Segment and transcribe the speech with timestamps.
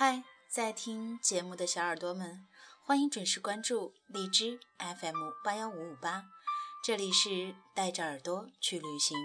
[0.00, 2.46] 嗨，在听节目的小耳朵们，
[2.84, 6.26] 欢迎准时关注荔枝 FM 八幺五五八，
[6.84, 9.18] 这里是带着耳朵去旅行。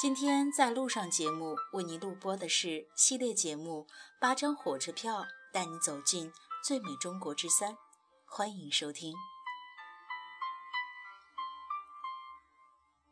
[0.00, 3.86] 今天在路上节目为你录播的是系列节目
[4.18, 7.74] 《八张火车票带你走进最美中国之三》，
[8.26, 9.14] 欢迎收听。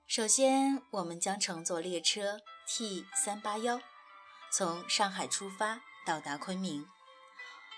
[0.09, 3.81] 首先，我们将乘坐列车 T 三八幺，
[4.51, 5.83] 从上海出发。
[6.07, 6.89] 到达昆明，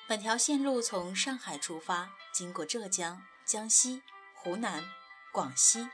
[0.07, 4.03] 本条线路从上海出发，经过浙江、江西、
[4.35, 4.85] 湖南、
[5.33, 5.89] 广西，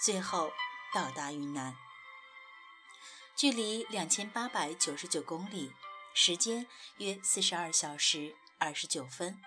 [0.00, 0.52] 最后
[0.94, 1.76] 到达云南。
[3.34, 5.72] 距离两千八百九十九公里，
[6.14, 9.42] 时间约四十二小时二十九分。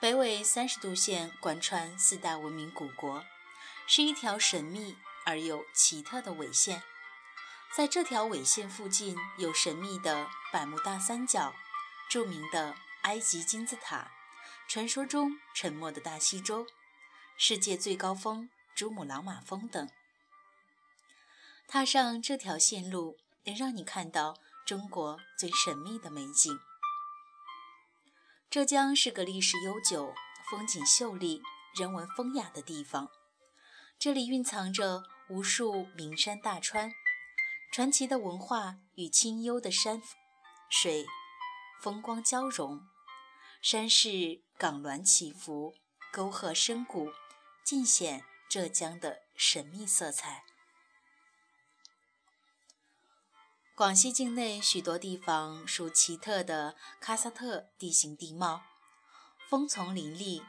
[0.00, 3.24] 北纬三十度线贯穿四大文明古国，
[3.88, 6.80] 是一条神秘而又奇特的纬线。
[7.76, 11.54] 在这条纬线附近，有神秘的百慕大三角、
[12.10, 14.10] 著名的埃及金字塔、
[14.66, 16.66] 传说中沉没的大西洲、
[17.36, 19.88] 世界最高峰珠穆朗玛峰等。
[21.68, 24.34] 踏上这条线路，能让你看到
[24.66, 26.58] 中国最神秘的美景。
[28.50, 30.14] 浙江是个历史悠久、
[30.50, 31.42] 风景秀丽、
[31.76, 33.08] 人文风雅的地方，
[33.98, 36.90] 这里蕴藏着无数名山大川。
[37.70, 40.02] 传奇的文化与清幽的山
[40.68, 41.06] 水
[41.80, 42.80] 风光交融，
[43.62, 45.74] 山势岗峦起伏，
[46.12, 47.12] 沟壑深谷，
[47.64, 50.44] 尽显浙江的神秘色彩。
[53.76, 58.62] 广西境内许多地方属奇特的喀萨特地形地貌，
[59.48, 60.42] 峰丛林立，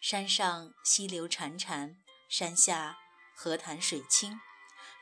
[0.00, 1.96] 山上溪流潺潺，
[2.28, 2.96] 山下
[3.34, 4.38] 河潭水清。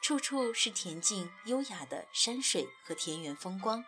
[0.04, 3.82] 处处是恬静优雅的山水和田园风光，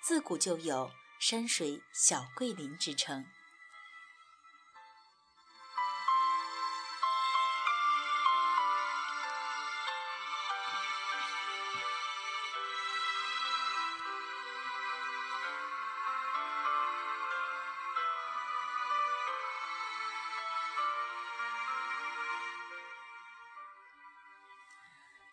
[0.00, 3.26] 自古就有“山水小桂林”之称。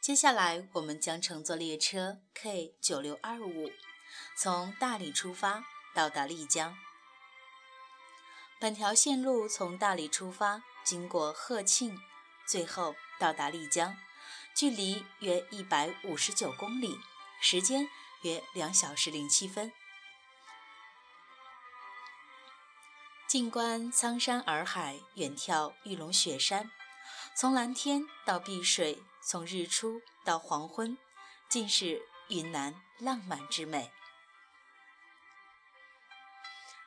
[0.07, 3.69] 接下来，我们将乘坐列车 K 九六二五，
[4.37, 6.77] 从大理出发，到达丽江。
[8.57, 11.99] 本条线路从大理出发，经过鹤庆，
[12.45, 13.97] 最后到达丽江，
[14.55, 16.97] 距离约一百五十九公里，
[17.41, 17.85] 时间
[18.21, 19.73] 约两小时零七分。
[23.27, 26.71] 静观苍山洱海，远眺玉龙雪山，
[27.39, 29.03] 从蓝天到碧水。
[29.21, 30.97] 从日出到黄昏，
[31.49, 33.91] 尽是云南浪漫之美。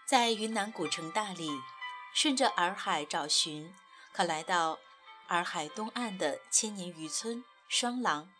[0.06, 1.50] 在云南古城大理，
[2.14, 3.74] 顺着洱海找寻，
[4.10, 4.78] 可来到
[5.28, 8.32] 洱海东岸的千年渔村双廊。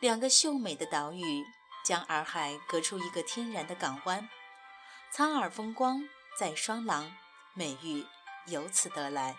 [0.00, 1.46] 两个秀美的岛屿
[1.82, 4.28] 将洱海隔出一个天然的港湾，
[5.10, 6.06] 苍洱风光
[6.38, 7.16] 在双廊，
[7.54, 8.04] 美誉
[8.48, 9.34] 由此得来。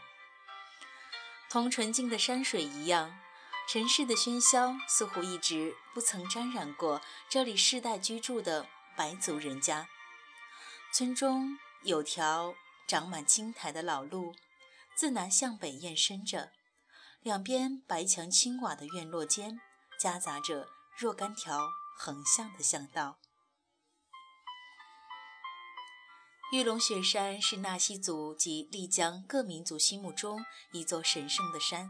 [1.50, 3.20] 同纯净的山水一样。
[3.68, 7.00] 城市的喧嚣似乎一直不曾沾染过
[7.30, 8.66] 这里世代居住的
[8.98, 9.88] 白族人家。
[10.92, 12.56] 村中有条
[12.88, 14.34] 长满青苔的老路，
[14.96, 16.52] 自南向北延伸着，
[17.22, 19.62] 两边白墙青瓦的院落间
[20.00, 20.68] 夹杂着
[20.98, 23.19] 若干条横向的巷道。
[26.52, 31.88] 玉龙雪山是纳西族及丽江各民族心目中一座神圣的山。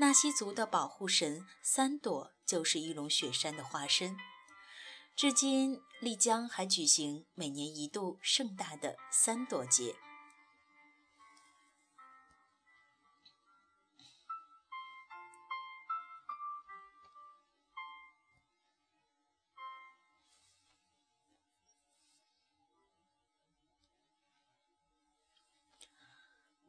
[0.00, 4.16] 纳西族的保护神三朵就是玉龙雪山的化身。
[5.14, 9.94] 至今，丽江还举行每年一度盛大的三朵节。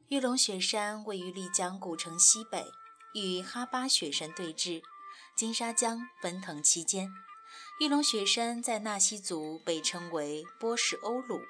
[0.08, 2.72] 玉龙雪山位于丽江古城西北。
[3.12, 4.82] 与哈巴雪山对峙，
[5.36, 7.12] 金沙江奔腾期间，
[7.78, 11.42] 玉龙雪山在纳西族被称为波什欧鲁，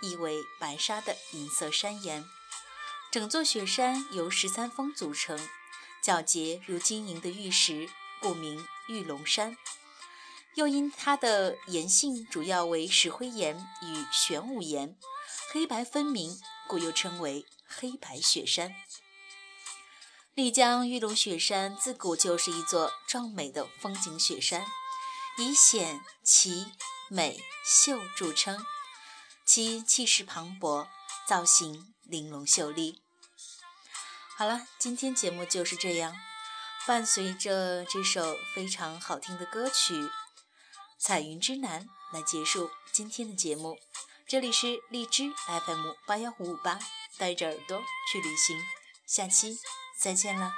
[0.00, 2.24] 意为白沙的银色山岩。
[3.12, 5.38] 整座雪山由十三峰组成，
[6.02, 7.86] 皎洁如晶莹的玉石，
[8.22, 9.58] 故名玉龙山。
[10.54, 14.96] 又因它的岩性主要为石灰岩与玄武岩，
[15.52, 18.74] 黑白分明，故又称为黑白雪山。
[20.34, 24.66] 丽江玉龙雪山自古就是一座壮美的风景雪山
[25.38, 26.66] 以险奇
[27.08, 28.62] 美秀著称
[29.46, 30.86] 其气势磅礴
[31.26, 33.00] 造型玲珑秀丽。
[34.36, 36.14] 好了今天节目就是这样
[36.86, 39.94] 伴随着这首非常好听的歌曲
[40.98, 43.78] 彩云之南来结束今天的节目。
[44.28, 46.80] 这里是荔枝 FM 八幺五五八，
[47.16, 47.80] 带着耳朵
[48.10, 48.60] 去旅行，
[49.06, 49.56] 下期
[49.96, 50.52] 再见了。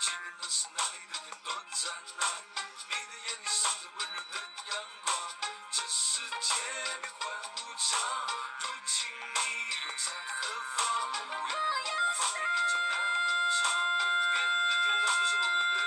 [0.00, 2.26] 记得那是那里的天多湛蓝
[2.56, 3.44] 你的眼里
[3.98, 4.40] 温柔的
[4.72, 5.12] 阳光
[5.70, 6.56] 这世界
[7.02, 8.00] 变幻无常
[8.60, 9.44] 如今你
[9.76, 13.68] 又在何方走那么长
[14.00, 15.84] 的天不是我们的